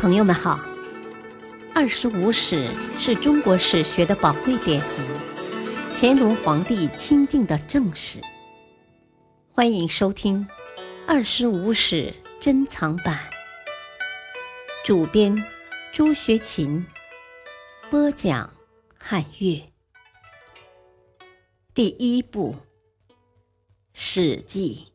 [0.00, 0.56] 朋友们好，
[1.74, 2.66] 《二十五史》
[2.98, 5.02] 是中国史学的宝贵典籍，
[5.92, 8.18] 乾隆皇帝钦定的正史。
[9.52, 10.40] 欢迎收听
[11.06, 13.20] 《二十五史珍藏版》，
[14.86, 15.36] 主编
[15.92, 16.82] 朱学勤，
[17.90, 18.50] 播讲
[18.98, 19.62] 汉乐。
[21.74, 22.54] 第一部
[23.92, 24.86] 《史记》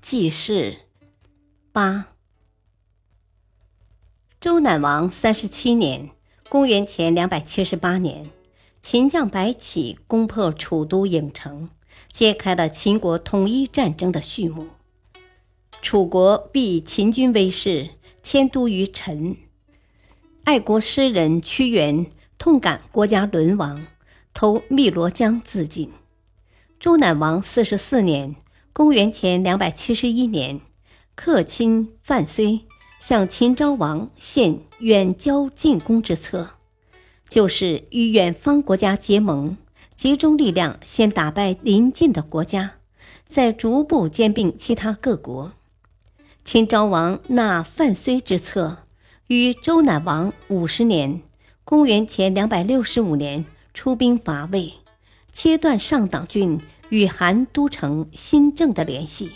[0.00, 0.74] 记事
[1.72, 2.06] 八。
[4.40, 6.10] 周赧王三十七年
[6.48, 8.30] （公元前两百七十八年），
[8.80, 11.70] 秦将白起攻破楚都郢城，
[12.12, 14.68] 揭开了秦国统一战争的序幕。
[15.82, 17.90] 楚国避秦军威势，
[18.22, 19.36] 迁都于陈。
[20.44, 22.06] 爱国诗人屈原
[22.38, 23.88] 痛感国家沦亡，
[24.32, 25.90] 投汨罗江自尽。
[26.78, 28.36] 周赧王四十四年
[28.72, 30.60] （公元前两百七十一年），
[31.16, 32.67] 客卿范睢。
[32.98, 36.50] 向秦昭王献远交近攻之策，
[37.28, 39.56] 就是与远方国家结盟，
[39.94, 42.72] 集中力量先打败邻近的国家，
[43.28, 45.52] 再逐步兼并其他各国。
[46.44, 48.78] 秦昭王纳范睢之策，
[49.28, 51.22] 于周赧王五十年
[51.64, 54.72] （公元前两百六十五年）出兵伐魏，
[55.32, 59.30] 切断上党郡与韩都城新郑的联系。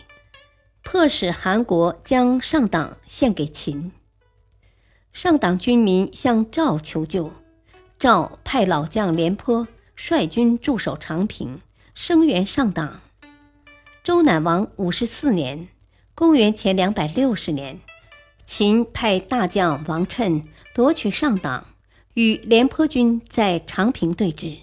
[0.83, 3.93] 迫使韩国将上党献给秦。
[5.13, 7.33] 上党军民向赵求救，
[7.99, 11.61] 赵派老将廉颇率军驻守长平，
[11.95, 13.01] 声援上党。
[14.03, 15.69] 周赧王五十四年
[16.15, 17.79] （公元前两百六十年），
[18.45, 20.43] 秦派大将王趁
[20.75, 21.67] 夺取上党，
[22.15, 24.59] 与廉颇军在长平对峙。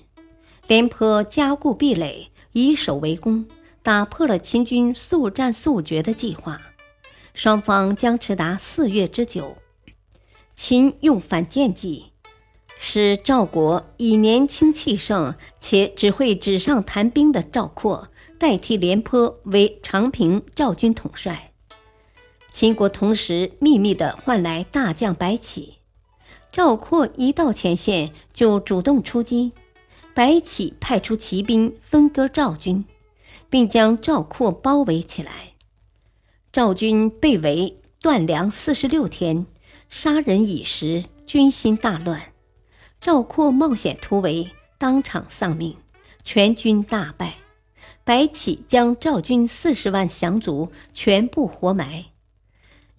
[0.67, 3.47] 廉颇加固壁垒，以守为攻。
[3.81, 6.61] 打破了秦军速战速决的计划，
[7.33, 9.57] 双方僵持达四月之久。
[10.53, 12.07] 秦用反间计，
[12.77, 21.53] 使赵国以年轻气盛且只会纸上谈兵的赵括代替廉颇为长平赵军统帅。
[22.51, 25.75] 秦国同时秘密地换来大将白起，
[26.51, 29.53] 赵括一到前线就主动出击，
[30.13, 32.83] 白起派出骑兵分割赵军。
[33.49, 35.53] 并将赵括包围起来，
[36.51, 39.47] 赵军被围断粮四十六天，
[39.89, 42.33] 杀人已食，军心大乱。
[43.01, 45.77] 赵括冒险突围，当场丧命，
[46.23, 47.35] 全军大败。
[48.03, 52.05] 白起将赵军四十万降卒全部活埋。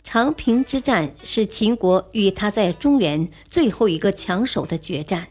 [0.02, 5.28] 长平之战是秦国与他在中原最后一个强手的决战，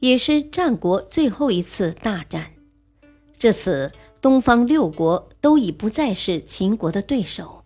[0.00, 2.52] 也是战国最后一次大战。
[3.38, 3.92] 至此。
[4.20, 7.64] 东方六国都已不再是秦国的对手。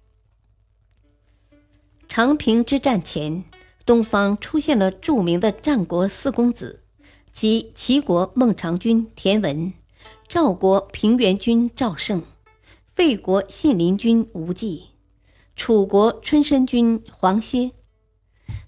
[2.06, 3.44] 长平之战前，
[3.84, 6.84] 东方出现了著名的战国四公子，
[7.32, 9.72] 即齐国孟尝君田文、
[10.28, 12.22] 赵国平原君赵胜、
[12.98, 14.90] 魏国信陵君吴忌、
[15.56, 17.72] 楚国春申君黄歇。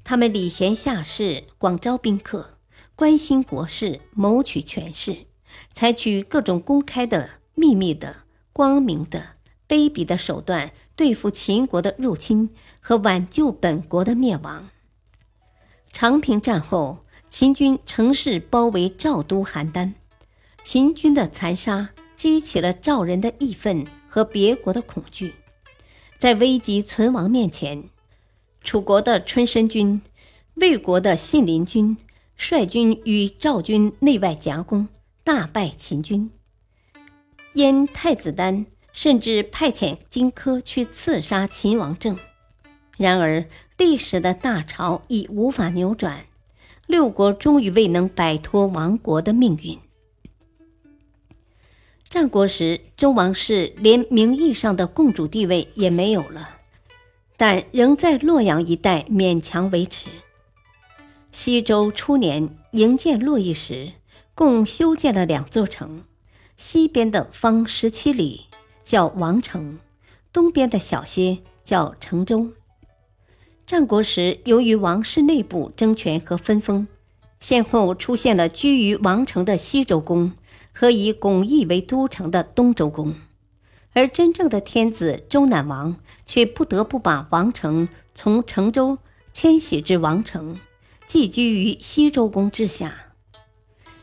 [0.02, 2.58] 他们礼贤下士，广招宾客，
[2.96, 5.26] 关心国事，谋取权势，
[5.72, 7.30] 采取各种公开的。
[7.56, 8.19] 秘密的、
[8.53, 9.31] 光明的、
[9.67, 12.50] 卑鄙的手段对付秦国的入侵
[12.81, 14.69] 和挽救本国的灭亡。
[15.91, 16.99] 长平战后，
[17.31, 19.94] 秦军乘势包围赵都邯郸，
[20.62, 25.34] 秦军的残杀激起了赵人的义愤和别国的恐惧。
[26.19, 27.88] 在危急存亡面前，
[28.62, 30.00] 楚国的春申君、
[30.55, 31.97] 魏国的信陵君
[32.37, 34.88] 率军与赵军内外夹攻，
[35.25, 36.31] 大败秦军。
[37.56, 42.19] 燕太子丹甚至派遣荆轲去刺杀秦王政，
[42.99, 43.47] 然而
[43.78, 46.27] 历史的大潮已无法扭转，
[46.87, 49.78] 六国终于未能摆脱亡国的命运。
[52.11, 56.50] 战国时，周王室连名义上的共主地位也没有了，
[57.38, 60.11] 但仍在洛阳一带勉强维持。
[61.32, 63.93] 西周初年营建洛邑时，
[64.35, 66.05] 共修建了两座城。
[66.56, 68.47] 西边的方十七里
[68.82, 69.79] 叫王城，
[70.32, 72.50] 东边的小些叫城州。
[73.67, 76.88] 战国时，由于王室内部争权和分封，
[77.41, 80.32] 先后出现了居于王城的西周公
[80.73, 83.14] 和以巩义为都城的东周公，
[83.93, 88.97] 而真正的天子周赧王却不得不把王城从城州
[89.31, 90.59] 迁徙至王城，
[91.06, 93.12] 寄居于西周公之下。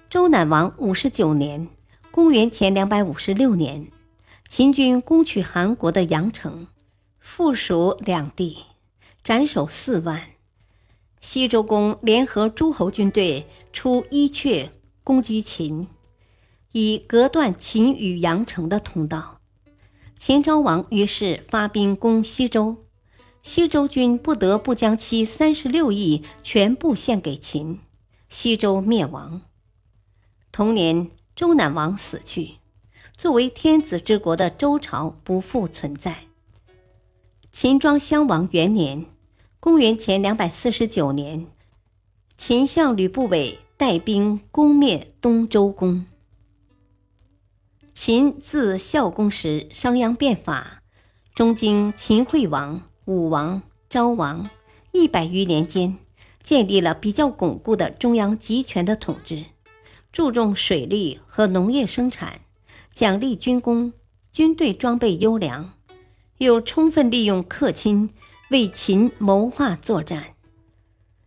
[0.08, 1.68] 周赧王五十九年。
[2.16, 3.88] 公元前两百五十六年，
[4.48, 6.68] 秦军攻取韩国的阳城，
[7.18, 8.66] 附属两地，
[9.24, 10.22] 斩首四万，
[11.22, 14.70] 西周公联合诸侯军队出伊阙
[15.04, 15.88] 攻击秦，
[16.72, 19.40] 以隔断秦与阳城的通道。
[20.16, 22.86] 秦昭王于是发兵攻西周，
[23.42, 27.80] 西周军不得不将其三十六邑全部献给秦，
[28.30, 29.42] 西周灭亡。
[30.52, 32.58] 同年，周赧王死去，
[33.18, 36.26] 作为天子之国的周朝不复存在。
[37.52, 39.06] 秦庄襄王元年，
[39.60, 41.48] 公元前两百四十九年，
[42.38, 46.06] 秦相吕不韦带兵攻灭东周公。
[47.96, 50.84] 秦自孝公时商鞅变法，
[51.34, 54.50] 中经秦惠王、武王、昭王
[54.92, 55.98] 一百余年间，
[56.44, 59.46] 建立了比较巩固的中央集权的统治，
[60.14, 62.40] 注重水利和农业生产，
[62.94, 63.92] 奖励军功，
[64.32, 65.74] 军队装备优良，
[66.38, 68.12] 又充分利用客卿
[68.50, 70.36] 为秦谋划作战，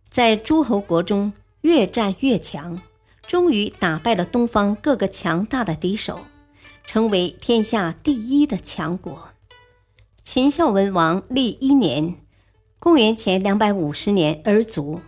[0.09, 2.81] 在诸侯国中越战越强，
[3.27, 6.21] 终于打败了东方各个强大的敌手。
[6.85, 9.31] 成为天下第一的强国。
[10.23, 12.15] 秦孝文王立一年，
[12.79, 15.01] 公元前两百五十年而卒。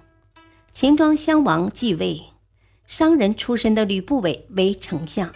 [0.74, 2.22] 秦庄襄王继位，
[2.90, 5.32] 商人出身的吕不韦为丞相。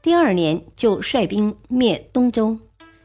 [0.00, 2.60] 第二年就率兵灭东周，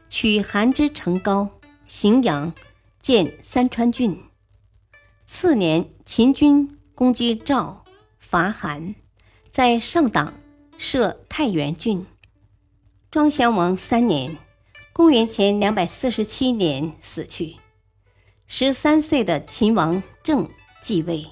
[0.08, 1.50] 取韩之城高、
[1.84, 2.54] 荥阳，
[3.00, 4.22] 建三川郡。
[5.26, 7.84] 次年，秦军攻击赵，
[8.20, 8.94] 伐韩，
[9.50, 10.34] 在上党
[10.78, 12.06] 设太原郡。
[13.10, 14.38] 庄襄王三年，
[14.92, 17.56] 公元前两百四十七年死去。
[18.46, 20.48] 十三岁的秦王政
[20.80, 21.26] 继位，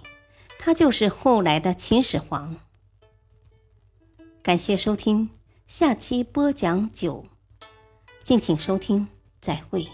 [0.62, 2.56] 他就是后来的秦始皇。
[4.42, 5.30] 感谢收听，
[5.66, 7.24] 下期播讲九，
[8.22, 9.08] 敬请收听，
[9.40, 9.88] 再会。